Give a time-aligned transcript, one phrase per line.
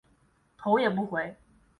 [0.57, 1.35] 头也不回